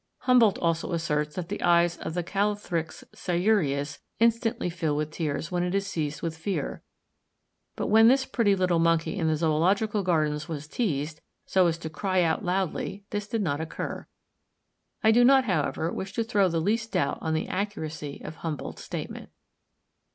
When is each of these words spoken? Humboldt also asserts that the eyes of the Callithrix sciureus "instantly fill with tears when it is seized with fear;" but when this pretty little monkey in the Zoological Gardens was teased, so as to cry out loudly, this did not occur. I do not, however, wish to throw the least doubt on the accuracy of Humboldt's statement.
Humboldt 0.21 0.57
also 0.57 0.93
asserts 0.93 1.35
that 1.35 1.49
the 1.49 1.61
eyes 1.61 1.95
of 1.97 2.15
the 2.15 2.23
Callithrix 2.23 3.03
sciureus 3.15 3.99
"instantly 4.19 4.67
fill 4.67 4.95
with 4.97 5.11
tears 5.11 5.51
when 5.51 5.61
it 5.61 5.75
is 5.75 5.85
seized 5.85 6.23
with 6.23 6.35
fear;" 6.35 6.81
but 7.75 7.85
when 7.85 8.07
this 8.07 8.25
pretty 8.25 8.55
little 8.55 8.79
monkey 8.79 9.15
in 9.15 9.27
the 9.27 9.35
Zoological 9.35 10.01
Gardens 10.01 10.49
was 10.49 10.67
teased, 10.67 11.21
so 11.45 11.67
as 11.67 11.77
to 11.77 11.87
cry 11.87 12.23
out 12.23 12.43
loudly, 12.43 13.03
this 13.11 13.27
did 13.27 13.43
not 13.43 13.61
occur. 13.61 14.07
I 15.03 15.11
do 15.11 15.23
not, 15.23 15.43
however, 15.43 15.91
wish 15.93 16.13
to 16.13 16.23
throw 16.23 16.49
the 16.49 16.59
least 16.59 16.93
doubt 16.93 17.19
on 17.21 17.35
the 17.35 17.47
accuracy 17.47 18.23
of 18.25 18.37
Humboldt's 18.37 18.83
statement. 18.83 19.29